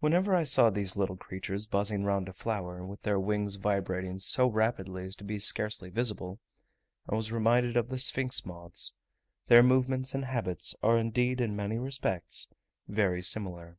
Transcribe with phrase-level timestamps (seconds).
[0.00, 4.46] Whenever I saw these little creatures buzzing round a flower, with their wings vibrating so
[4.46, 6.40] rapidly as to be scarcely visible,
[7.08, 8.92] I was reminded of the sphinx moths:
[9.46, 12.52] their movements and habits are indeed in many respects
[12.86, 13.78] very similar.